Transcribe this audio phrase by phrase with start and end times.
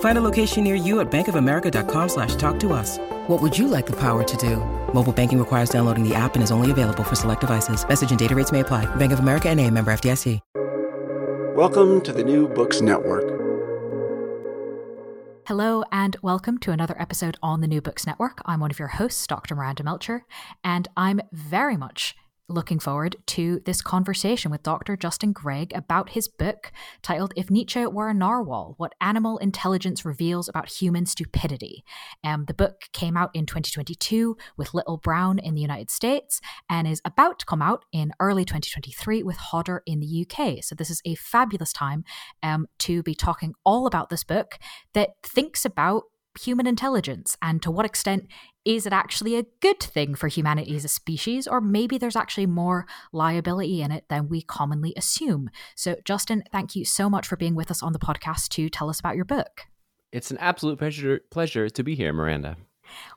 [0.00, 2.98] Find a location near you at bankofamerica.com slash talk to us.
[3.28, 4.56] What would you like the power to do?
[4.92, 7.88] Mobile banking requires downloading the app and is only available for select devices.
[7.88, 8.86] Message and data rates may apply.
[8.96, 10.40] Bank of America and a member FDIC.
[11.54, 13.24] Welcome to the New Books Network.
[15.48, 18.40] Hello, and welcome to another episode on the New Books Network.
[18.44, 19.56] I'm one of your hosts, Dr.
[19.56, 20.24] Miranda Melcher,
[20.62, 22.14] and I'm very much
[22.48, 24.96] looking forward to this conversation with Dr.
[24.96, 30.48] Justin Gregg about his book titled If Nietzsche Were a Narwhal What Animal Intelligence Reveals
[30.48, 31.84] About Human Stupidity.
[32.24, 36.88] Um, the book came out in 2022 with Little Brown in the United States and
[36.88, 40.64] is about to come out in early 2023 with Hodder in the UK.
[40.64, 42.04] So, this is a fabulous time
[42.42, 44.58] um, to be talking all about this book
[44.94, 46.04] that thinks about
[46.38, 48.26] human intelligence and to what extent
[48.68, 52.44] is it actually a good thing for humanity as a species or maybe there's actually
[52.44, 57.36] more liability in it than we commonly assume so justin thank you so much for
[57.36, 59.62] being with us on the podcast to tell us about your book
[60.12, 62.56] it's an absolute pleasure pleasure to be here miranda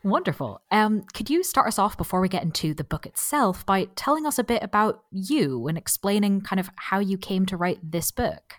[0.04, 0.60] Wonderful.
[0.70, 4.26] Um, could you start us off before we get into the book itself by telling
[4.26, 8.12] us a bit about you and explaining kind of how you came to write this
[8.12, 8.56] book?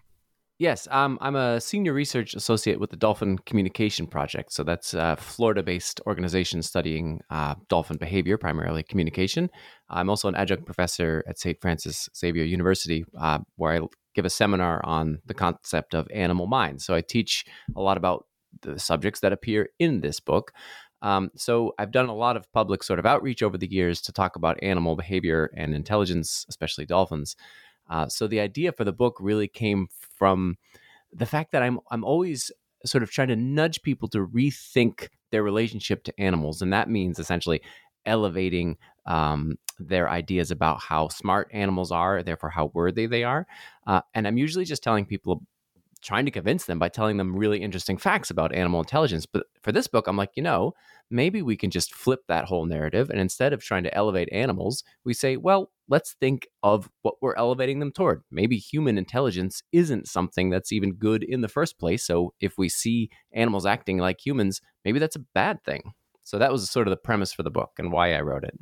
[0.62, 4.52] Yes, um, I'm a senior research associate with the Dolphin Communication Project.
[4.52, 9.50] So that's a Florida based organization studying uh, dolphin behavior, primarily communication.
[9.90, 11.60] I'm also an adjunct professor at St.
[11.60, 13.80] Francis Xavier University, uh, where I
[14.14, 16.84] give a seminar on the concept of animal minds.
[16.84, 18.26] So I teach a lot about
[18.60, 20.52] the subjects that appear in this book.
[21.02, 24.12] Um, so I've done a lot of public sort of outreach over the years to
[24.12, 27.34] talk about animal behavior and intelligence, especially dolphins.
[27.88, 30.56] Uh, so the idea for the book really came from
[31.12, 32.50] the fact that I'm I'm always
[32.84, 37.18] sort of trying to nudge people to rethink their relationship to animals, and that means
[37.18, 37.60] essentially
[38.06, 38.76] elevating
[39.06, 43.46] um, their ideas about how smart animals are, therefore how worthy they are.
[43.86, 45.42] Uh, and I'm usually just telling people
[46.02, 49.24] trying to convince them by telling them really interesting facts about animal intelligence.
[49.24, 50.74] But for this book, I'm like, you know,
[51.10, 53.08] maybe we can just flip that whole narrative.
[53.08, 57.36] And instead of trying to elevate animals, we say, well, let's think of what we're
[57.36, 58.22] elevating them toward.
[58.30, 62.04] Maybe human intelligence isn't something that's even good in the first place.
[62.04, 65.92] So if we see animals acting like humans, maybe that's a bad thing.
[66.24, 68.54] So that was sort of the premise for the book and why I wrote it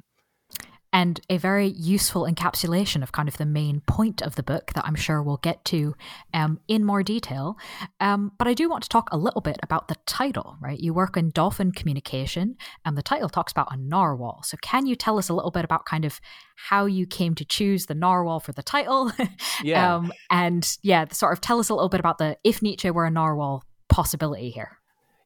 [0.93, 4.85] and a very useful encapsulation of kind of the main point of the book that
[4.85, 5.95] I'm sure we'll get to
[6.35, 7.57] um, in more detail.
[8.01, 10.79] Um, but I do want to talk a little bit about the title, right?
[10.79, 14.43] You work in dolphin communication, and the title talks about a narwhal.
[14.45, 16.21] So, can you tell us a little bit about kind of
[16.57, 19.13] how you came to choose the narwhal for the title?
[19.63, 19.97] Yeah.
[19.97, 23.05] um, and yeah, sort of tell us a little bit about the if Nietzsche were
[23.05, 24.80] a narwhal possibility here.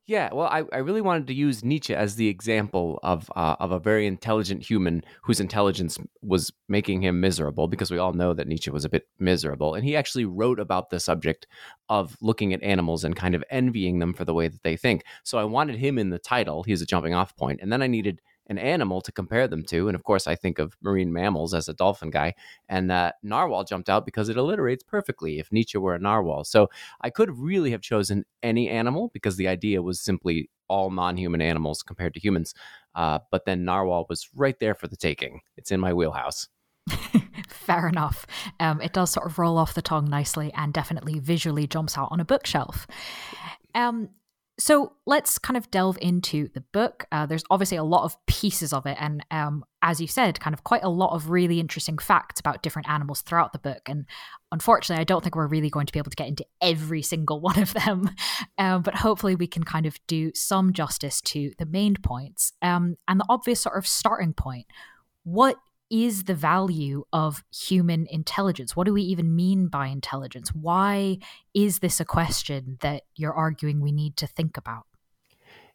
[0.06, 3.72] Yeah, well, I, I really wanted to use Nietzsche as the example of uh, of
[3.72, 8.46] a very intelligent human whose intelligence was making him miserable, because we all know that
[8.46, 11.46] Nietzsche was a bit miserable, and he actually wrote about the subject
[11.88, 15.04] of looking at animals and kind of envying them for the way that they think.
[15.22, 17.86] So I wanted him in the title; he's a jumping off point, and then I
[17.86, 19.88] needed an animal to compare them to.
[19.88, 22.34] And of course, I think of marine mammals as a dolphin guy.
[22.68, 26.44] And uh, narwhal jumped out because it alliterates perfectly if Nietzsche were a narwhal.
[26.44, 26.68] So
[27.00, 31.40] I could really have chosen any animal because the idea was simply all non human
[31.40, 32.54] animals compared to humans.
[32.94, 35.40] Uh, but then narwhal was right there for the taking.
[35.56, 36.48] It's in my wheelhouse.
[37.48, 38.26] Fair enough.
[38.60, 42.08] Um, it does sort of roll off the tongue nicely and definitely visually jumps out
[42.10, 42.86] on a bookshelf.
[43.74, 44.10] Um,
[44.56, 47.06] So let's kind of delve into the book.
[47.10, 50.54] Uh, there's obviously a lot of pieces of it, and um, as you said, kind
[50.54, 53.82] of quite a lot of really interesting facts about different animals throughout the book.
[53.88, 54.06] And
[54.52, 57.40] unfortunately, I don't think we're really going to be able to get into every single
[57.40, 58.10] one of them,
[58.56, 62.96] um, but hopefully, we can kind of do some justice to the main points um,
[63.08, 64.66] and the obvious sort of starting point.
[65.24, 65.56] What
[65.90, 68.74] is the value of human intelligence?
[68.74, 70.50] What do we even mean by intelligence?
[70.54, 71.18] Why
[71.54, 74.86] is this a question that you're arguing we need to think about?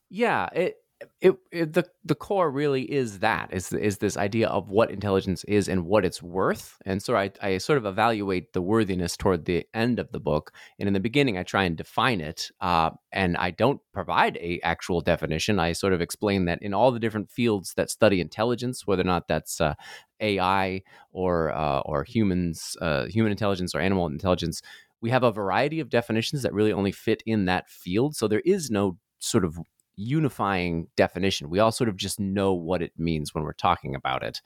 [0.10, 0.78] Yeah, it,
[1.22, 5.44] it, it, the the core really is that is is this idea of what intelligence
[5.46, 6.78] is and what it's worth.
[6.86, 10.52] And so I, I sort of evaluate the worthiness toward the end of the book.
[10.78, 14.60] And in the beginning i try and define it uh, and i don't provide a
[14.64, 15.60] actual definition.
[15.60, 19.06] I sort of explain that in all the different fields that study intelligence whether or
[19.06, 19.76] not that's uh,
[20.20, 20.82] ai
[21.12, 24.62] or uh, or humans uh, human intelligence or animal intelligence
[25.02, 28.18] we have a variety of definitions that really only fit in that field.
[28.18, 29.58] So there is no sort of
[30.00, 31.50] unifying definition.
[31.50, 34.42] We all sort of just know what it means when we're talking about it.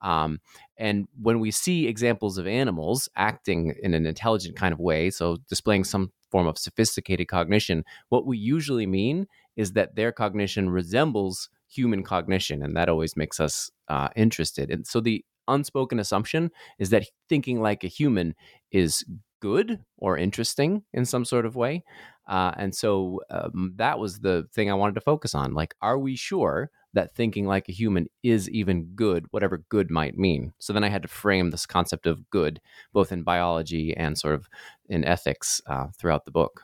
[0.00, 0.40] Um,
[0.76, 5.38] and when we see examples of animals acting in an intelligent kind of way, so
[5.48, 11.48] displaying some form of sophisticated cognition, what we usually mean is that their cognition resembles
[11.68, 12.62] human cognition.
[12.62, 14.70] And that always makes us uh, interested.
[14.70, 18.34] And so the unspoken assumption is that thinking like a human
[18.70, 19.04] is
[19.40, 21.84] good or interesting in some sort of way.
[22.26, 25.54] Uh, and so um, that was the thing I wanted to focus on.
[25.54, 30.16] Like, are we sure that thinking like a human is even good, whatever good might
[30.16, 30.52] mean?
[30.58, 32.60] So then I had to frame this concept of good,
[32.92, 34.48] both in biology and sort of
[34.88, 36.62] in ethics uh, throughout the book.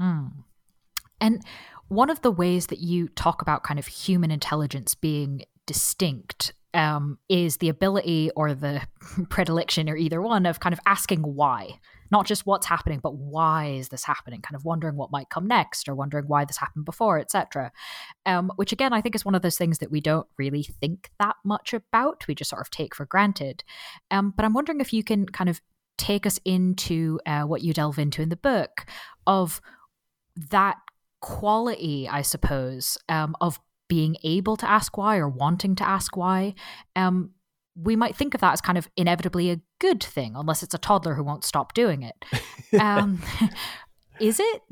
[0.00, 0.30] Mm.
[1.20, 1.42] And
[1.88, 7.18] one of the ways that you talk about kind of human intelligence being distinct um,
[7.28, 8.82] is the ability or the
[9.28, 13.66] predilection or either one of kind of asking why not just what's happening but why
[13.66, 14.40] is this happening?
[14.40, 17.72] Kind of wondering what might come next or wondering why this happened before etc
[18.26, 21.10] um, which again i think is one of those things that we don't really think
[21.18, 22.26] that much about.
[22.26, 23.64] We just sort of take for granted.
[24.10, 25.60] Um, but i'm wondering if you can kind of
[25.98, 28.86] take us into uh, what you delve into in the book
[29.26, 29.60] of
[30.50, 30.76] that
[31.20, 33.60] quality i suppose um, of
[33.90, 36.54] being able to ask why or wanting to ask why,
[36.96, 37.32] um,
[37.74, 40.78] we might think of that as kind of inevitably a good thing, unless it's a
[40.78, 42.24] toddler who won't stop doing it.
[42.78, 43.20] Um,
[44.20, 44.62] is it?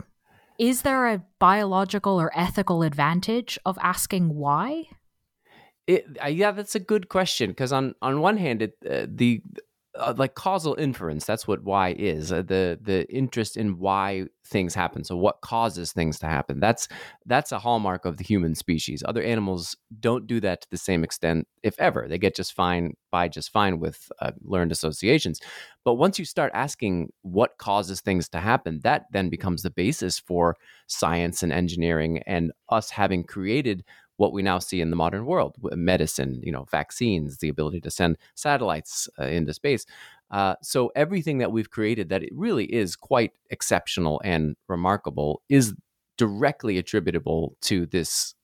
[0.58, 4.84] Is there a biological or ethical advantage of asking why?
[5.86, 9.42] It, uh, yeah, that's a good question because on on one hand, it, uh, the
[9.94, 14.74] uh, like causal inference that's what why is uh, the the interest in why things
[14.74, 16.88] happen so what causes things to happen that's
[17.26, 21.02] that's a hallmark of the human species other animals don't do that to the same
[21.02, 25.40] extent if ever they get just fine by just fine with uh, learned associations
[25.84, 30.18] but once you start asking what causes things to happen that then becomes the basis
[30.18, 30.54] for
[30.86, 33.84] science and engineering and us having created
[34.18, 37.90] what we now see in the modern world medicine you know vaccines the ability to
[37.90, 39.86] send satellites uh, into space.
[40.30, 45.74] Uh, so everything that we've created that it really is quite exceptional and remarkable is
[46.18, 48.34] directly attributable to this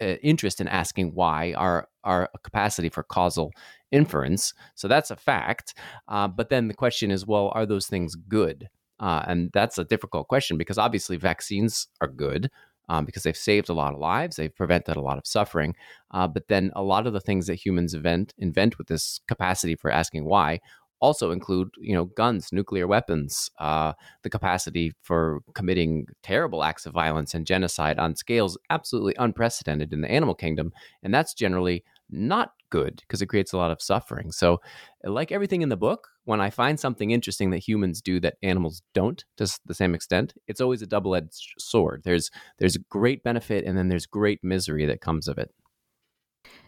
[0.00, 3.52] uh, interest in asking why our our capacity for causal
[3.90, 4.54] inference.
[4.74, 5.74] So that's a fact
[6.08, 8.68] uh, but then the question is well are those things good?
[9.00, 12.48] Uh, and that's a difficult question because obviously vaccines are good
[12.88, 15.74] um, because they've saved a lot of lives, they've prevented a lot of suffering.
[16.10, 19.74] Uh, but then a lot of the things that humans invent invent with this capacity
[19.74, 20.60] for asking why
[21.00, 23.92] also include you know guns nuclear weapons uh,
[24.22, 30.00] the capacity for committing terrible acts of violence and genocide on scales absolutely unprecedented in
[30.00, 30.72] the animal kingdom
[31.02, 34.60] and that's generally not good because it creates a lot of suffering so
[35.04, 38.82] like everything in the book when I find something interesting that humans do that animals
[38.94, 42.02] don't to the same extent, it's always a double-edged sword.
[42.04, 45.50] There's there's great benefit and then there's great misery that comes of it.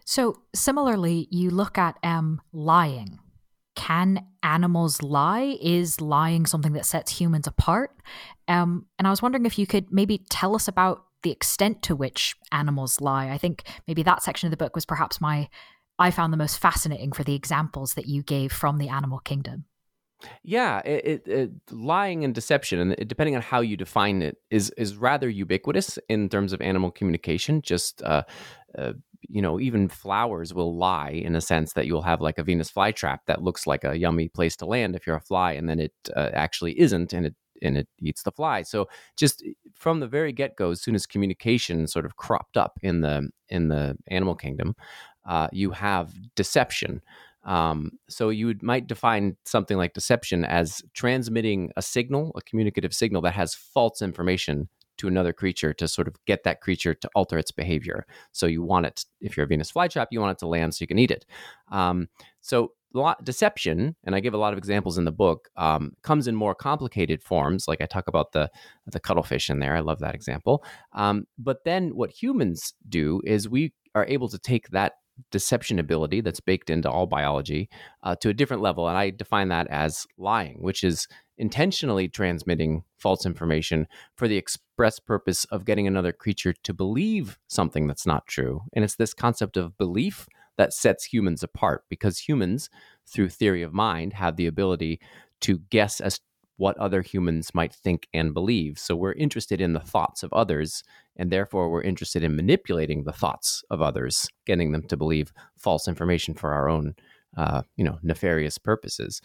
[0.04, 3.18] So similarly, you look at um, lying.
[3.75, 5.58] Can animals lie?
[5.60, 7.90] Is lying something that sets humans apart?
[8.48, 11.96] Um, and I was wondering if you could maybe tell us about the extent to
[11.96, 13.30] which animals lie.
[13.30, 15.48] I think maybe that section of the book was perhaps my
[15.98, 19.64] I found the most fascinating for the examples that you gave from the animal kingdom.
[20.42, 24.70] Yeah, it, it, it, lying and deception, and depending on how you define it, is
[24.70, 27.60] is rather ubiquitous in terms of animal communication.
[27.60, 28.22] Just uh,
[28.78, 28.94] uh,
[29.28, 32.70] you know, even flowers will lie in a sense that you'll have like a Venus
[32.70, 35.80] flytrap that looks like a yummy place to land if you're a fly, and then
[35.80, 38.62] it uh, actually isn't, and it and it eats the fly.
[38.62, 42.78] So just from the very get go, as soon as communication sort of cropped up
[42.82, 44.74] in the in the animal kingdom,
[45.26, 47.02] uh, you have deception.
[47.45, 53.23] Um, so you might define something like deception as transmitting a signal, a communicative signal
[53.23, 54.68] that has false information
[54.99, 58.06] to another creature to sort of get that creature to alter its behavior.
[58.33, 60.83] So you want it, if you're a Venus flytrap, you want it to land so
[60.83, 61.26] you can eat it.
[61.71, 62.09] Um,
[62.40, 62.73] so
[63.23, 66.54] deception, and I give a lot of examples in the book, um, comes in more
[66.54, 67.68] complicated forms.
[67.68, 68.50] Like I talk about the
[68.87, 69.76] the cuttlefish in there.
[69.76, 70.64] I love that example.
[70.92, 74.95] Um, but then what humans do is we are able to take that
[75.30, 77.68] deception ability that's baked into all biology
[78.02, 78.88] uh, to a different level.
[78.88, 81.08] And I define that as lying, which is
[81.38, 87.87] intentionally transmitting false information for the express purpose of getting another creature to believe something
[87.87, 88.62] that's not true.
[88.73, 92.70] And it's this concept of belief that sets humans apart because humans,
[93.06, 95.00] through theory of mind, have the ability
[95.42, 96.20] to guess as
[96.56, 98.78] what other humans might think and believe.
[98.78, 100.82] So we're interested in the thoughts of others,
[101.16, 105.88] and therefore we're interested in manipulating the thoughts of others, getting them to believe false
[105.88, 106.94] information for our own,
[107.37, 109.20] uh, you know, nefarious purposes.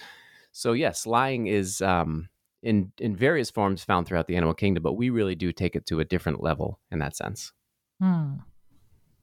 [0.52, 2.30] So yes, lying is um,
[2.64, 5.86] in in various forms found throughout the animal kingdom, but we really do take it
[5.88, 7.52] to a different level in that sense.
[8.02, 8.36] Hmm.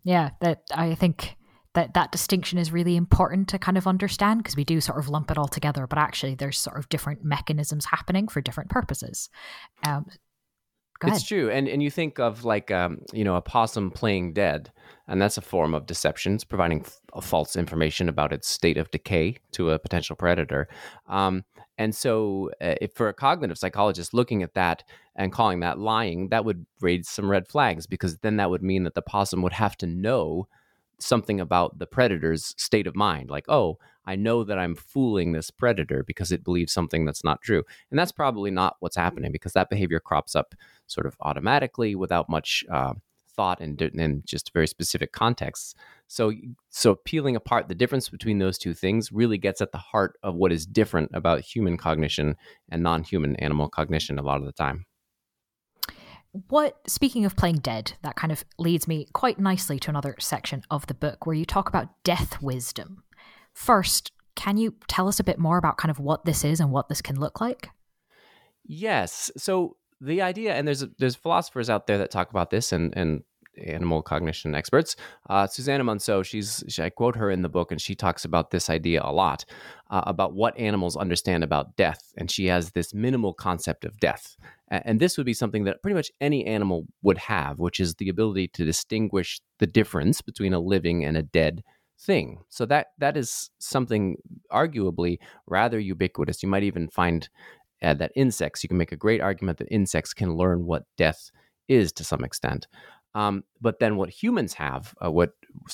[0.04, 1.37] Yeah, that I think
[1.75, 5.08] that that distinction is really important to kind of understand because we do sort of
[5.08, 9.28] lump it all together, but actually there's sort of different mechanisms happening for different purposes.
[9.87, 10.06] Um,
[11.04, 14.72] it's true, and and you think of like um, you know a possum playing dead,
[15.06, 16.34] and that's a form of deception.
[16.34, 20.68] It's providing f- false information about its state of decay to a potential predator.
[21.08, 21.44] Um,
[21.76, 24.82] and so, uh, if for a cognitive psychologist looking at that
[25.14, 28.84] and calling that lying, that would raise some red flags because then that would mean
[28.84, 30.48] that the possum would have to know
[30.98, 35.50] something about the predator's state of mind like oh i know that i'm fooling this
[35.50, 39.52] predator because it believes something that's not true and that's probably not what's happening because
[39.52, 40.54] that behavior crops up
[40.88, 42.95] sort of automatically without much uh,
[43.38, 45.75] thought and, and just very specific contexts.
[46.09, 46.33] So
[46.71, 50.35] so peeling apart the difference between those two things really gets at the heart of
[50.35, 52.37] what is different about human cognition
[52.68, 54.87] and non-human animal cognition a lot of the time.
[56.49, 60.62] What speaking of playing dead that kind of leads me quite nicely to another section
[60.71, 63.04] of the book where you talk about death wisdom.
[63.54, 66.71] First can you tell us a bit more about kind of what this is and
[66.71, 67.71] what this can look like?
[68.64, 69.33] Yes.
[69.37, 73.22] So the idea and there's there's philosophers out there that talk about this and and
[73.66, 74.96] animal cognition experts.
[75.28, 78.50] Uh, Susana Monsó, she's she, I quote her in the book, and she talks about
[78.50, 79.44] this idea a lot
[79.90, 84.36] uh, about what animals understand about death, and she has this minimal concept of death,
[84.68, 88.08] and this would be something that pretty much any animal would have, which is the
[88.08, 91.62] ability to distinguish the difference between a living and a dead
[92.00, 92.38] thing.
[92.48, 94.16] So that that is something
[94.52, 96.42] arguably rather ubiquitous.
[96.42, 97.28] You might even find
[97.82, 98.62] that insects.
[98.62, 101.30] You can make a great argument that insects can learn what death
[101.68, 102.66] is to some extent.
[103.14, 105.32] Um, but then what humans have, uh, what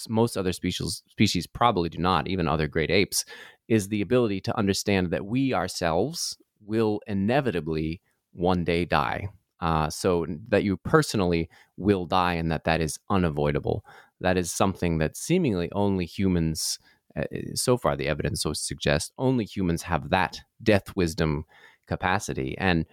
[0.08, 3.24] most other species species probably do not, even other great apes,
[3.68, 8.00] is the ability to understand that we ourselves will inevitably
[8.32, 9.28] one day die.
[9.60, 13.84] Uh, so that you personally will die and that that is unavoidable.
[14.20, 16.78] That is something that seemingly only humans,
[17.16, 21.44] uh, so far the evidence so suggests, only humans have that death wisdom
[21.86, 22.56] capacity.
[22.58, 22.86] And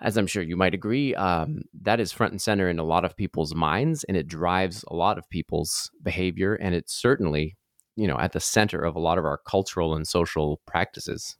[0.00, 3.04] as I'm sure you might agree, um, that is front and center in a lot
[3.04, 7.56] of people's minds, and it drives a lot of people's behavior, and it's certainly,
[7.96, 11.36] you know, at the center of a lot of our cultural and social practices.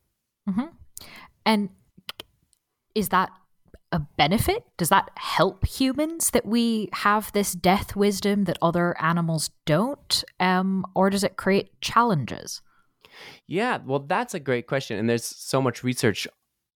[0.48, 0.66] Mm-hmm.
[1.46, 1.70] And
[2.94, 3.30] is that
[3.92, 4.64] a benefit?
[4.76, 10.24] Does that help humans that we have this death wisdom that other animals don't?
[10.38, 12.62] Um, or does it create challenges?
[13.46, 14.98] Yeah, well, that's a great question.
[14.98, 16.28] And there's so much research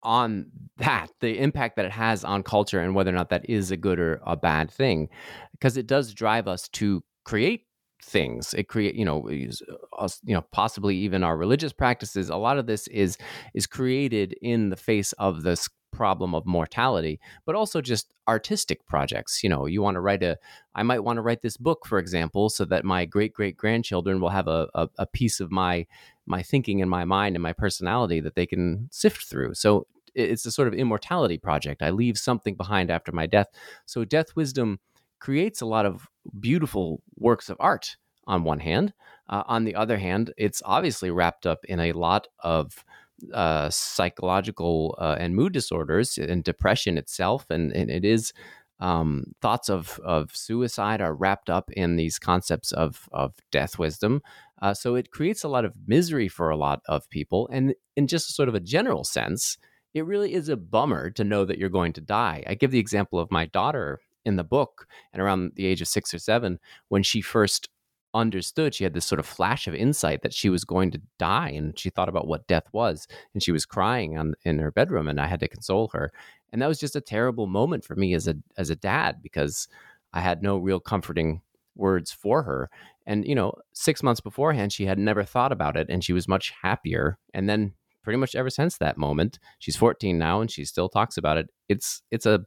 [0.02, 0.46] on
[0.78, 3.76] that, the impact that it has on culture and whether or not that is a
[3.76, 5.08] good or a bad thing,
[5.52, 7.66] because it does drive us to create
[8.02, 8.52] things.
[8.54, 12.30] It create you know uh, us you know possibly even our religious practices.
[12.30, 13.16] A lot of this is
[13.54, 19.42] is created in the face of this problem of mortality but also just artistic projects.
[19.42, 20.38] You know you want to write a
[20.74, 24.20] i might want to write this book for example so that my great great grandchildren
[24.20, 25.86] will have a, a, a piece of my
[26.26, 29.54] my thinking and my mind and my personality that they can sift through.
[29.54, 31.82] So it's a sort of immortality project.
[31.82, 33.48] I leave something behind after my death.
[33.86, 34.78] So death wisdom
[35.20, 36.08] creates a lot of
[36.38, 37.96] beautiful works of art
[38.26, 38.92] on one hand.
[39.28, 42.84] Uh, on the other hand it's obviously wrapped up in a lot of
[43.32, 48.32] uh, psychological uh, and mood disorders and depression itself, and, and it is
[48.80, 54.22] um, thoughts of of suicide are wrapped up in these concepts of of death wisdom.
[54.60, 58.06] Uh, so it creates a lot of misery for a lot of people, and in
[58.06, 59.56] just sort of a general sense,
[59.94, 62.42] it really is a bummer to know that you're going to die.
[62.46, 65.88] I give the example of my daughter in the book, and around the age of
[65.88, 67.68] six or seven, when she first
[68.14, 71.50] understood she had this sort of flash of insight that she was going to die
[71.50, 75.08] and she thought about what death was and she was crying on, in her bedroom
[75.08, 76.12] and i had to console her.
[76.52, 79.68] And that was just a terrible moment for me as a as a dad because
[80.12, 81.40] i had no real comforting
[81.74, 82.70] words for her.
[83.06, 86.28] And you know 6 months beforehand she had never thought about it and she was
[86.28, 87.18] much happier.
[87.32, 91.16] And then pretty much ever since that moment she's 14 now and she still talks
[91.16, 91.48] about it.
[91.68, 92.44] It's it's a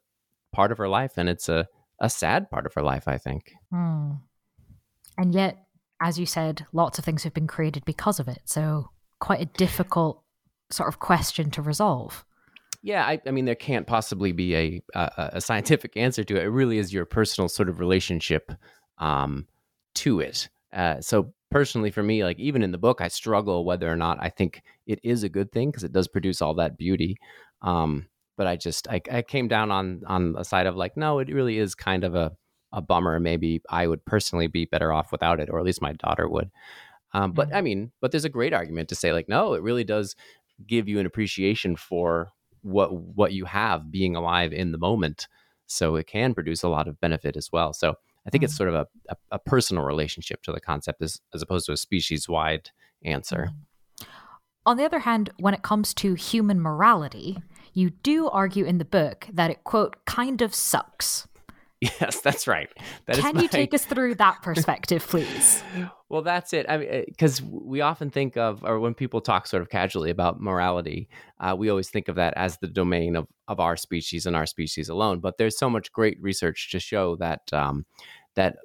[0.53, 1.67] part of her life and it's a
[2.00, 3.53] a sad part of her life i think.
[3.74, 4.19] Mm.
[5.17, 5.65] And yet,
[6.01, 8.41] as you said, lots of things have been created because of it.
[8.45, 10.22] So, quite a difficult
[10.72, 12.25] sort of question to resolve.
[12.81, 16.43] Yeah, I, I mean, there can't possibly be a, a, a scientific answer to it.
[16.43, 18.51] It really is your personal sort of relationship
[19.00, 19.48] um,
[19.95, 20.50] to it.
[20.72, 24.19] Uh, so personally, for me, like even in the book, I struggle whether or not
[24.22, 27.17] I think it is a good thing because it does produce all that beauty.
[27.62, 28.07] Um,
[28.38, 31.34] but I just I, I came down on on the side of like, no, it
[31.34, 32.34] really is kind of a
[32.75, 33.20] a bummer.
[33.20, 36.51] Maybe I would personally be better off without it, or at least my daughter would.
[37.13, 37.58] Um, but mm-hmm.
[37.58, 40.15] I mean, but there's a great argument to say like, no, it really does
[40.67, 45.27] give you an appreciation for what what you have being alive in the moment.
[45.67, 47.74] So it can produce a lot of benefit as well.
[47.74, 48.46] So I think mm-hmm.
[48.46, 51.72] it's sort of a, a, a, personal relationship to the concept as, as opposed to
[51.72, 52.70] a species wide
[53.03, 53.50] answer.
[53.50, 54.05] Mm-hmm.
[54.67, 57.38] On the other hand, when it comes to human morality,
[57.74, 61.27] you do argue in the book that it, quote, kind of sucks.
[62.00, 62.70] Yes, that's right.
[63.06, 63.42] That Can my...
[63.44, 65.63] you take us through that perspective, please?
[66.10, 66.65] well, that's it.
[66.70, 70.10] I mean, because eh, we often think of, or when people talk sort of casually
[70.10, 74.25] about morality, uh, we always think of that as the domain of of our species
[74.25, 75.20] and our species alone.
[75.20, 77.86] But there's so much great research to show that um,
[78.36, 78.56] that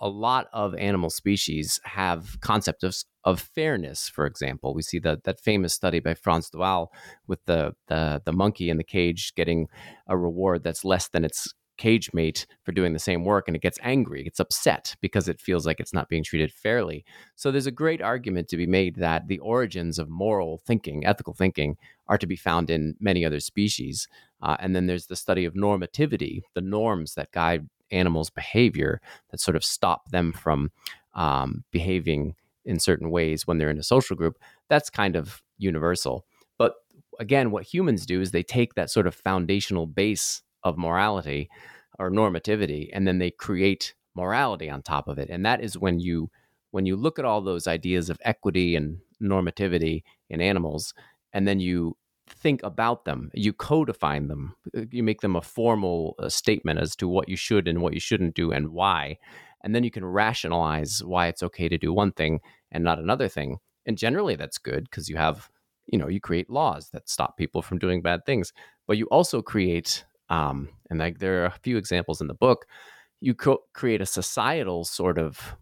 [0.00, 4.08] a lot of animal species have concept of, of fairness.
[4.08, 6.90] For example, we see that that famous study by Frans de Waal
[7.26, 9.68] with the, the the monkey in the cage getting
[10.06, 13.62] a reward that's less than its cage mate for doing the same work and it
[13.62, 17.04] gets angry, it gets upset because it feels like it's not being treated fairly.
[17.36, 21.32] So there's a great argument to be made that the origins of moral thinking, ethical
[21.32, 24.06] thinking, are to be found in many other species.
[24.42, 29.40] Uh, and then there's the study of normativity, the norms that guide animals' behavior that
[29.40, 30.70] sort of stop them from
[31.14, 32.34] um, behaving
[32.66, 34.38] in certain ways when they're in a social group.
[34.68, 36.26] That's kind of universal.
[36.58, 36.74] But
[37.18, 41.48] again, what humans do is they take that sort of foundational base of morality
[41.98, 46.00] or normativity and then they create morality on top of it and that is when
[46.00, 46.30] you
[46.72, 50.94] when you look at all those ideas of equity and normativity in animals
[51.32, 51.96] and then you
[52.28, 56.94] think about them you codify them uh, you make them a formal uh, statement as
[56.96, 59.16] to what you should and what you shouldn't do and why
[59.62, 63.28] and then you can rationalize why it's okay to do one thing and not another
[63.28, 65.50] thing and generally that's good because you have
[65.86, 68.52] you know you create laws that stop people from doing bad things
[68.86, 72.66] but you also create um, and like there are a few examples in the book.
[73.20, 75.56] You co- create a societal sort of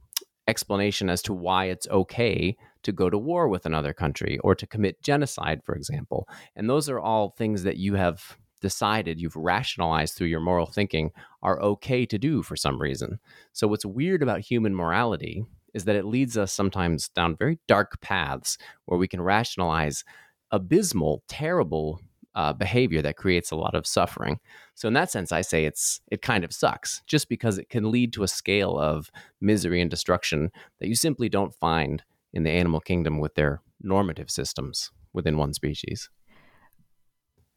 [0.46, 4.66] explanation as to why it's okay to go to war with another country or to
[4.66, 6.28] commit genocide, for example.
[6.54, 11.11] And those are all things that you have decided, you've rationalized through your moral thinking
[11.42, 13.18] are okay to do for some reason.
[13.52, 18.00] So, what's weird about human morality is that it leads us sometimes down very dark
[18.00, 20.02] paths where we can rationalize
[20.50, 22.00] abysmal, terrible
[22.34, 24.38] uh, behavior that creates a lot of suffering.
[24.74, 27.90] So in that sense, I say it's it kind of sucks, just because it can
[27.90, 29.10] lead to a scale of
[29.40, 34.30] misery and destruction that you simply don't find in the animal kingdom with their normative
[34.30, 36.10] systems within one species.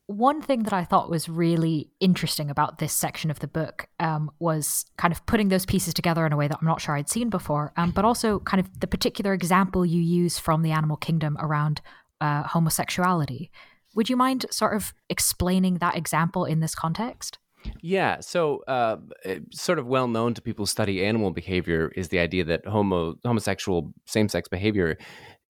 [0.08, 4.30] One thing that I thought was really interesting about this section of the book um,
[4.40, 7.08] was kind of putting those pieces together in a way that I'm not sure I'd
[7.10, 10.98] seen before, um, but also kind of the particular example you use from the animal
[10.98, 11.82] kingdom around
[12.20, 13.52] uh, homosexuality.
[13.96, 17.40] Would you mind sort of explaining that example in this context?
[17.82, 18.98] Yeah, so uh,
[19.52, 23.16] sort of well known to people who study animal behavior is the idea that homo
[23.24, 24.98] homosexual same sex behavior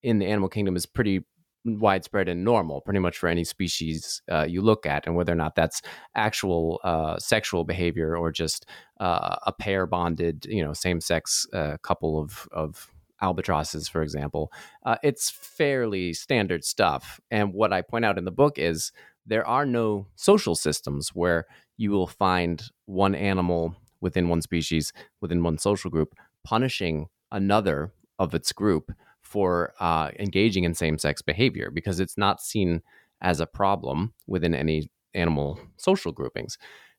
[0.03, 1.23] in the animal kingdom is pretty
[1.63, 5.35] widespread and normal, pretty much for any species uh, you look at, and whether or
[5.35, 5.81] not that's
[6.15, 8.65] actual uh, sexual behavior or just
[8.99, 12.89] uh, a pair bonded, you know, same sex uh, couple of of
[13.21, 14.51] albatrosses, for example,
[14.85, 17.19] uh, it's fairly standard stuff.
[17.29, 18.91] And what I point out in the book is
[19.25, 21.45] there are no social systems where
[21.77, 28.33] you will find one animal within one species, within one social group, punishing another of
[28.33, 32.81] its group for uh, engaging in same sex behavior because it's not seen
[33.21, 36.57] as a problem within any animal social groupings.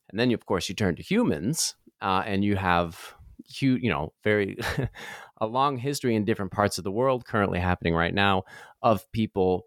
[0.09, 3.13] And then, of course, you turn to humans uh, and you have
[3.45, 4.57] huge, you know, very
[5.43, 8.43] a long history in different parts of the world currently happening right now
[8.81, 9.65] of people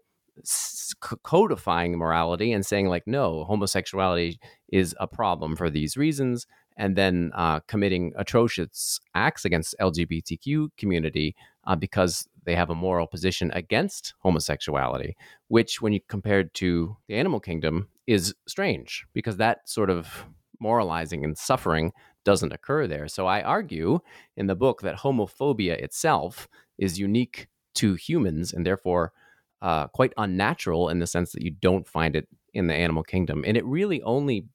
[1.23, 4.37] codifying morality and saying like no homosexuality
[4.71, 6.45] is a problem for these reasons
[6.77, 11.35] and then uh, committing atrocious acts against lgbtq community
[11.65, 15.15] uh, because they have a moral position against homosexuality
[15.47, 20.25] which when you compared to the animal kingdom is strange because that sort of
[20.59, 21.91] moralizing and suffering
[22.31, 23.99] doesn't occur there so i argue
[24.35, 29.13] in the book that homophobia itself is unique to humans and therefore
[29.61, 33.43] uh, quite unnatural in the sense that you don't find it in the animal kingdom.
[33.45, 34.47] And it really only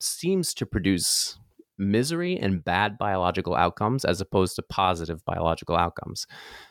[0.00, 1.38] seems to produce
[1.78, 6.26] misery and bad biological outcomes as opposed to positive biological outcomes.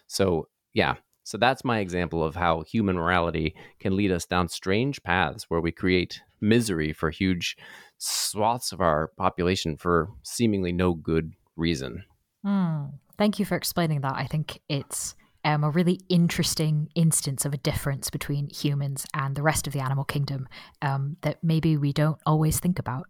[0.08, 0.96] So, yeah.
[1.24, 5.62] So that's my example of how human morality can lead us down strange paths where
[5.62, 7.56] we create misery for huge
[7.98, 12.04] swaths of our population for seemingly no good reason.
[12.46, 14.16] Mm, thank you for explaining that.
[14.16, 19.44] I think it's um, a really interesting instance of a difference between humans and the
[19.44, 20.48] rest of the animal kingdom
[20.82, 23.06] um, that maybe we don't always think about.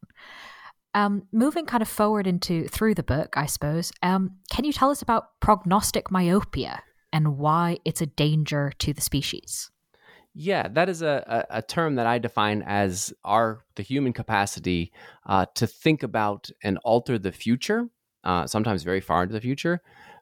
[0.94, 4.90] Um, moving kind of forward into through the book, I suppose, um, can you tell
[4.90, 6.82] us about prognostic myopia
[7.14, 9.70] and why it's a danger to the species?
[10.34, 14.94] Yeah, that is a, a, a, term that I define as our the human capacity
[15.26, 17.90] uh, to think about and alter the future,
[18.24, 19.82] uh, sometimes very far into the future,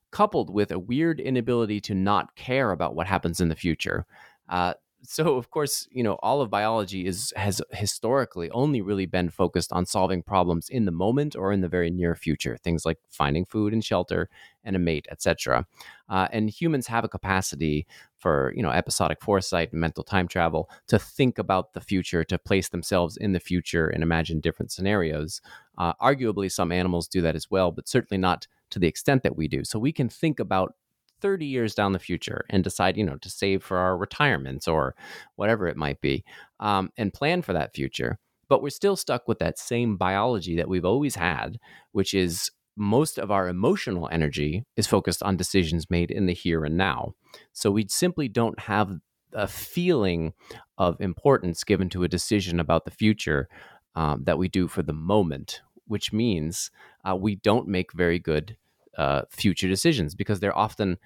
[0.10, 4.08] coupled with a weird inability to not care about what happens in the future.
[4.48, 9.30] Uh, so of course you know all of biology is has historically only really been
[9.30, 12.98] focused on solving problems in the moment or in the very near future things like
[13.10, 14.30] finding food and shelter
[14.64, 15.66] and a mate etc
[16.10, 20.70] uh, and humans have a capacity for you know episodic foresight and mental time travel
[20.88, 25.42] to think about the future to place themselves in the future and imagine different scenarios
[25.78, 29.36] uh, arguably some animals do that as well but certainly not to the extent that
[29.36, 29.64] we do.
[29.64, 30.76] So we can think about
[31.22, 34.96] 30 years down the future and decide, you know, to save for our retirements or
[35.36, 36.24] whatever it might be
[36.60, 38.18] um, and plan for that future.
[38.48, 41.60] But we're still stuck with that same biology that we've always had,
[41.92, 46.64] which is most of our emotional energy is focused on decisions made in the here
[46.64, 47.14] and now.
[47.52, 48.98] So we simply don't have
[49.34, 50.34] a feeling
[50.78, 53.48] of importance given to a decision about the future
[53.96, 56.72] um, that we do for the moment, which means
[57.08, 58.56] uh, we don't make very good
[58.98, 60.98] uh, future decisions because they're often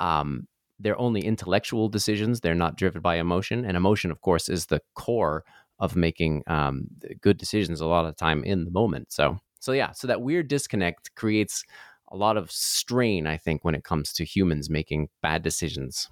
[0.00, 0.46] um,
[0.78, 2.40] they're only intellectual decisions.
[2.40, 5.44] They're not driven by emotion, and emotion, of course, is the core
[5.78, 6.86] of making um,
[7.20, 9.12] good decisions a lot of the time in the moment.
[9.12, 11.64] So, so yeah, so that weird disconnect creates
[12.10, 16.08] a lot of strain, I think, when it comes to humans making bad decisions.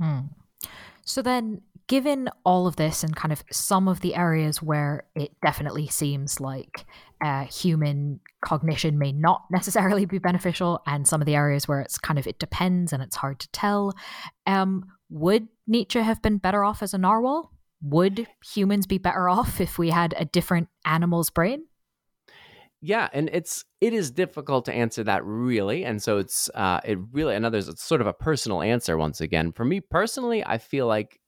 [0.00, 0.20] Hmm.
[1.04, 5.32] So then, given all of this and kind of some of the areas where it
[5.42, 6.86] definitely seems like
[7.24, 11.96] uh, human cognition may not necessarily be beneficial, and some of the areas where it's
[11.96, 13.94] kind of it depends and it's hard to tell,
[14.46, 17.50] um, would Nietzsche have been better off as a narwhal?
[17.80, 21.64] Would humans be better off if we had a different animal's brain?
[22.82, 26.98] Yeah, and it's it is difficult to answer that really, and so it's uh, it
[27.10, 29.52] really another it's sort of a personal answer once again.
[29.52, 31.18] For me personally, I feel like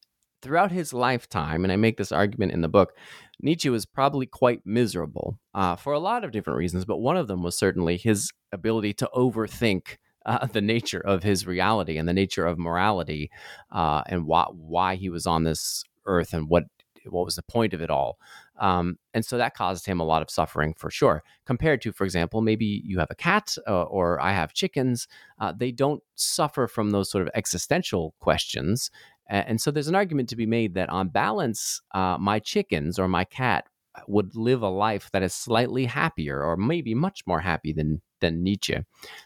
[0.42, 2.94] throughout his lifetime, and I make this argument in the book,
[3.40, 7.29] Nietzsche was probably quite miserable uh, for a lot of different reasons, but one of
[7.29, 12.12] them was certainly his ability to overthink uh, the nature of his reality and the
[12.12, 13.31] nature of morality
[13.70, 16.64] uh, and why, why he was on this earth and what
[17.09, 18.18] what was the point of it all.
[18.59, 21.22] Um, and so that caused him a lot of suffering for sure.
[21.44, 25.07] Compared to, for example, maybe you have a cat uh, or I have chickens,
[25.38, 28.90] uh, they don't suffer from those sort of existential questions
[29.29, 33.09] and so there's an argument to be made that on balance, uh, my chickens or
[33.09, 33.65] my cat
[34.09, 38.43] would live a life that is slightly happier or maybe much more happy than than
[38.43, 38.79] Nietzsche.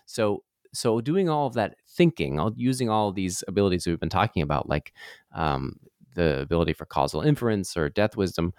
[0.07, 4.69] So so doing all of that thinking, using all these abilities we've been talking about,
[4.69, 4.93] like
[5.35, 5.77] um,
[6.15, 8.53] the ability for causal inference or death wisdom,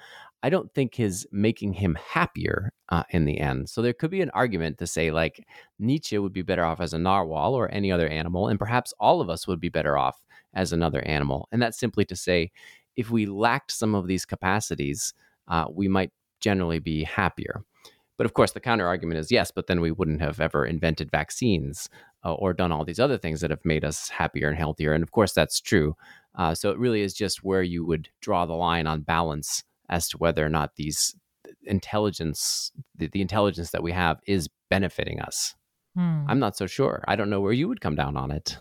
[0.44, 3.70] I don't think is making him happier uh, in the end.
[3.70, 5.46] So there could be an argument to say like
[5.80, 9.22] Nietzsche would be better off as a narwhal or any other animal, and perhaps all
[9.22, 10.22] of us would be better off
[10.54, 11.48] as another animal.
[11.52, 12.52] And that's simply to say,
[12.96, 15.14] if we lacked some of these capacities,
[15.48, 17.64] uh, we might generally be happier.
[18.18, 21.10] But of course, the counter argument is yes, but then we wouldn't have ever invented
[21.10, 21.90] vaccines
[22.24, 24.94] uh, or done all these other things that have made us happier and healthier.
[24.94, 25.96] And of course, that's true.
[26.36, 30.08] Uh, so it really is just where you would draw the line on balance as
[30.10, 31.16] to whether or not these
[31.64, 35.56] intelligence, the, the intelligence that we have, is benefiting us.
[35.96, 36.26] Hmm.
[36.28, 37.04] I'm not so sure.
[37.08, 38.58] I don't know where you would come down on it.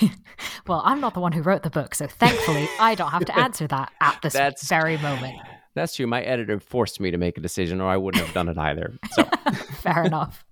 [0.66, 3.38] well, I'm not the one who wrote the book, so thankfully I don't have to
[3.38, 5.36] answer that at this that's, very moment.
[5.74, 6.06] That's true.
[6.06, 8.98] My editor forced me to make a decision, or I wouldn't have done it either.
[9.12, 9.24] So
[9.74, 10.44] fair enough.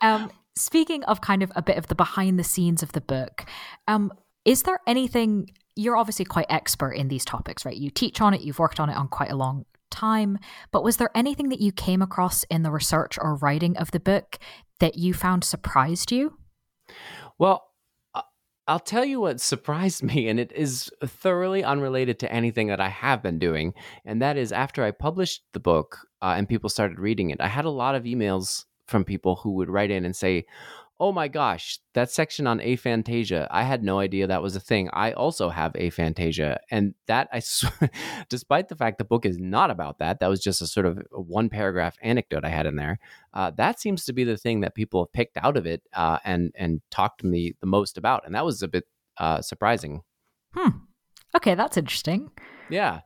[0.00, 3.44] Um, speaking of kind of a bit of the behind the scenes of the book,
[3.88, 4.12] um,
[4.44, 7.76] is there anything you're obviously quite expert in these topics, right?
[7.76, 10.38] You teach on it, you've worked on it on quite a long time.
[10.72, 14.00] But was there anything that you came across in the research or writing of the
[14.00, 14.38] book
[14.78, 16.38] that you found surprised you?
[17.38, 17.69] Well,
[18.70, 22.88] I'll tell you what surprised me, and it is thoroughly unrelated to anything that I
[22.88, 23.74] have been doing.
[24.04, 27.48] And that is after I published the book uh, and people started reading it, I
[27.48, 30.46] had a lot of emails from people who would write in and say,
[31.00, 34.90] oh my gosh, that section on aphantasia, I had no idea that was a thing.
[34.92, 36.58] I also have aphantasia.
[36.70, 37.40] And that, I,
[38.28, 41.02] despite the fact the book is not about that, that was just a sort of
[41.10, 42.98] one paragraph anecdote I had in there.
[43.32, 46.18] Uh, that seems to be the thing that people have picked out of it uh,
[46.22, 48.26] and, and talked to me the most about.
[48.26, 48.84] And that was a bit
[49.16, 50.02] uh, surprising.
[50.54, 50.68] Hmm.
[51.34, 52.30] Okay, that's interesting.
[52.68, 53.00] Yeah.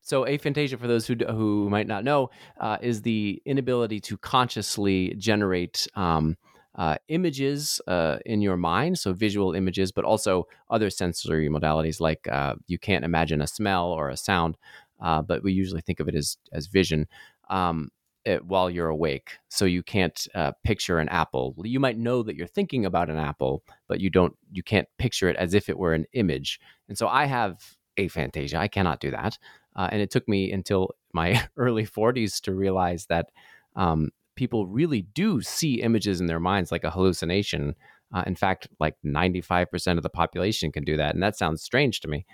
[0.00, 5.14] So aphantasia, for those who who might not know, uh, is the inability to consciously
[5.18, 6.38] generate um,
[6.78, 12.28] uh, images uh, in your mind, so visual images, but also other sensory modalities like
[12.28, 14.56] uh, you can't imagine a smell or a sound,
[15.00, 17.06] uh, but we usually think of it as as vision.
[17.50, 17.90] Um,
[18.24, 21.54] it, while you're awake, so you can't uh, picture an apple.
[21.64, 24.36] You might know that you're thinking about an apple, but you don't.
[24.52, 26.60] You can't picture it as if it were an image.
[26.88, 28.54] And so I have a aphantasia.
[28.56, 29.36] I cannot do that,
[29.74, 33.30] uh, and it took me until my early 40s to realize that
[33.74, 37.74] um, people really do see images in their minds like a hallucination.
[38.14, 41.12] Uh, in fact, like 95% of the population can do that.
[41.12, 42.24] And that sounds strange to me.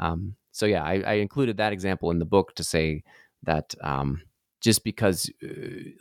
[0.00, 3.02] Um, so, yeah, I, I, included that example in the book to say
[3.42, 4.22] that um,
[4.60, 5.48] just because uh,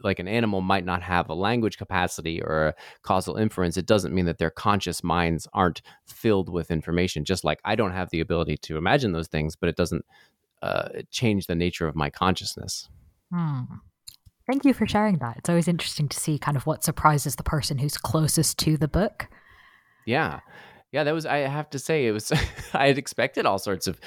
[0.01, 4.13] like an animal might not have a language capacity or a causal inference, it doesn't
[4.15, 7.25] mean that their conscious minds aren't filled with information.
[7.25, 10.05] Just like I don't have the ability to imagine those things, but it doesn't
[10.61, 12.87] uh, change the nature of my consciousness.
[13.33, 13.63] Hmm.
[14.49, 15.37] Thank you for sharing that.
[15.37, 18.87] It's always interesting to see kind of what surprises the person who's closest to the
[18.87, 19.27] book.
[20.07, 20.39] Yeah.
[20.91, 22.31] Yeah, that was I have to say it was
[22.73, 23.99] I had expected all sorts of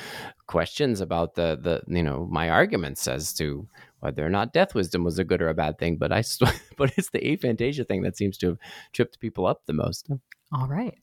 [0.49, 3.69] questions about the the you know my arguments as to
[4.01, 6.25] whether or not death wisdom was a good or a bad thing, but I
[6.77, 8.59] but it's the aphantasia thing that seems to have
[8.93, 10.11] tripped people up the most.
[10.55, 10.99] All right.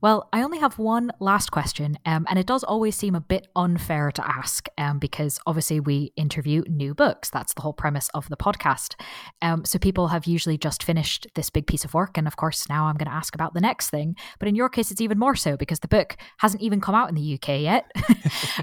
[0.00, 3.46] Well, I only have one last question, um, and it does always seem a bit
[3.54, 7.30] unfair to ask um, because obviously we interview new books.
[7.30, 9.00] That's the whole premise of the podcast.
[9.40, 12.68] Um, so people have usually just finished this big piece of work, and of course,
[12.68, 14.16] now I'm going to ask about the next thing.
[14.40, 17.08] But in your case, it's even more so because the book hasn't even come out
[17.08, 17.90] in the UK yet.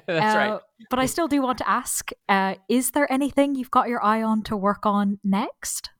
[0.05, 0.59] That's uh, right.
[0.89, 4.21] But I still do want to ask uh, is there anything you've got your eye
[4.21, 5.91] on to work on next?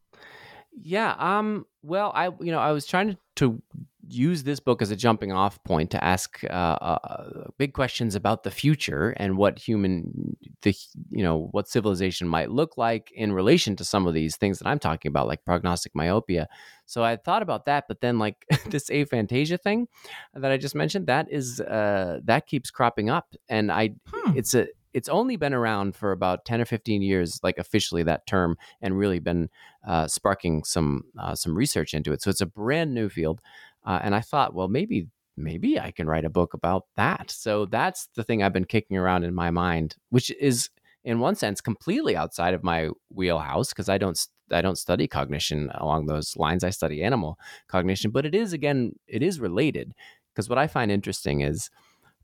[0.77, 1.15] Yeah.
[1.17, 1.65] Um.
[1.83, 3.61] Well, I you know I was trying to, to
[4.07, 8.43] use this book as a jumping off point to ask uh, uh, big questions about
[8.43, 10.75] the future and what human the
[11.09, 14.67] you know what civilization might look like in relation to some of these things that
[14.67, 16.47] I'm talking about like prognostic myopia.
[16.85, 19.87] So I thought about that, but then like this aphantasia thing
[20.33, 24.37] that I just mentioned that is uh, that keeps cropping up, and I hmm.
[24.37, 28.25] it's a it's only been around for about 10 or 15 years like officially that
[28.25, 29.49] term and really been
[29.85, 33.41] uh, sparking some uh, some research into it so it's a brand new field
[33.85, 37.29] uh, and I thought, well, maybe maybe I can write a book about that.
[37.29, 40.69] So that's the thing I've been kicking around in my mind, which is
[41.03, 44.19] in one sense completely outside of my wheelhouse because I don't
[44.51, 46.63] I don't study cognition along those lines.
[46.63, 49.93] I study animal cognition, but it is again it is related
[50.33, 51.69] because what I find interesting is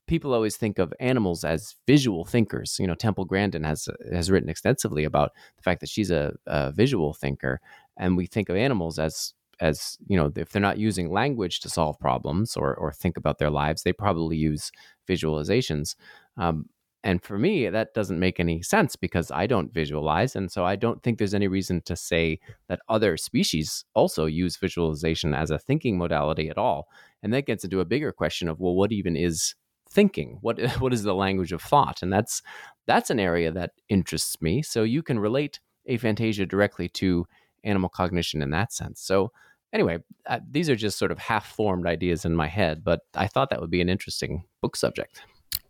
[0.08, 2.78] people always think of animals as visual thinkers.
[2.80, 6.72] You know, Temple Grandin has has written extensively about the fact that she's a, a
[6.72, 7.60] visual thinker,
[7.98, 11.70] and we think of animals as as you know if they're not using language to
[11.70, 14.72] solve problems or or think about their lives they probably use
[15.08, 15.96] visualizations.
[16.38, 16.66] Um,
[17.04, 20.76] and for me that doesn't make any sense because i don't visualize and so i
[20.76, 25.58] don't think there's any reason to say that other species also use visualization as a
[25.58, 26.88] thinking modality at all.
[27.24, 29.56] And that gets into a bigger question of well what even is
[29.92, 30.38] thinking?
[30.42, 32.02] What what is the language of thought?
[32.02, 32.42] And that's
[32.88, 34.62] that's an area that interests me.
[34.62, 37.26] So you can relate aphantasia directly to
[37.64, 39.02] animal cognition in that sense.
[39.02, 39.32] So
[39.74, 43.28] anyway, uh, these are just sort of half formed ideas in my head, but I
[43.28, 45.22] thought that would be an interesting book subject.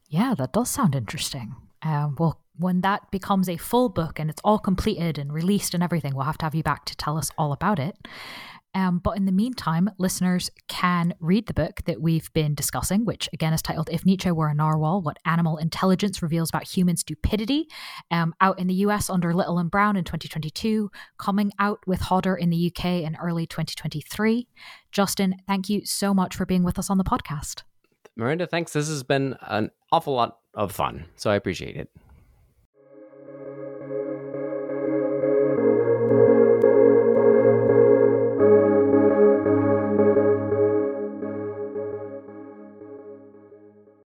[0.10, 1.56] Yeah, that does sound interesting.
[1.82, 5.82] Um, well, when that becomes a full book and it's all completed and released and
[5.82, 7.98] everything, we'll have to have you back to tell us all about it.
[8.74, 13.30] Um, but in the meantime, listeners can read the book that we've been discussing, which
[13.34, 17.68] again is titled If Nietzsche Were a Narwhal What Animal Intelligence Reveals About Human Stupidity,
[18.12, 22.36] um, out in the US under Little and Brown in 2022, coming out with Hodder
[22.36, 24.48] in the UK in early 2023.
[24.92, 27.64] Justin, thank you so much for being with us on the podcast.
[28.16, 28.74] Miranda, thanks.
[28.74, 31.90] This has been an awful lot of fun, so I appreciate it.